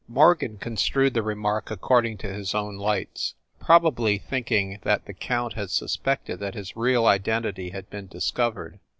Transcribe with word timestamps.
Morgan 0.07 0.57
construed 0.57 1.13
the 1.13 1.21
remark 1.21 1.69
according 1.69 2.17
to 2.17 2.27
his 2.33 2.55
own 2.55 2.75
lights, 2.77 3.35
probably 3.59 4.17
thinking 4.17 4.79
that 4.81 5.05
the 5.05 5.13
count 5.13 5.53
had 5.53 5.69
suspected 5.69 6.39
that 6.39 6.55
his 6.55 6.75
real 6.75 7.05
identity 7.05 7.69
had 7.69 7.87
been 7.91 8.07
discovered. 8.07 8.79